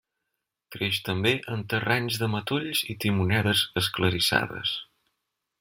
[0.75, 4.77] Creix també en terrenys de matolls i timonedes esclarissades.